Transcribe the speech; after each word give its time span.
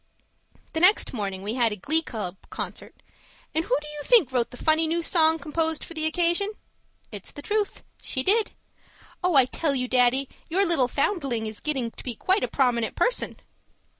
The 0.73 0.79
next 0.79 1.13
morning 1.13 1.43
we 1.43 1.53
had 1.53 1.71
a 1.71 1.75
glee 1.75 2.01
club 2.01 2.35
concert 2.49 3.03
and 3.53 3.63
who 3.63 3.77
do 3.79 3.87
you 3.87 4.01
think 4.03 4.31
wrote 4.31 4.49
the 4.49 4.57
funny 4.57 4.87
new 4.87 5.03
song 5.03 5.37
composed 5.37 5.83
for 5.83 5.93
the 5.93 6.07
occasion? 6.07 6.53
It's 7.11 7.31
the 7.31 7.43
truth. 7.43 7.83
She 8.01 8.23
did. 8.23 8.53
Oh, 9.23 9.35
I 9.35 9.45
tell 9.45 9.75
you, 9.75 9.87
Daddy, 9.87 10.27
your 10.49 10.65
little 10.65 10.87
foundling 10.87 11.45
is 11.45 11.59
getting 11.59 11.91
to 11.91 12.03
be 12.03 12.15
quite 12.15 12.43
a 12.43 12.47
prominent 12.47 12.95
person! 12.95 13.39